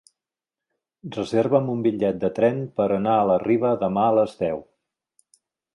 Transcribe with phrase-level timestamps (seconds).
[1.15, 4.67] Reserva'm un bitllet de tren per anar a la Riba demà a les deu.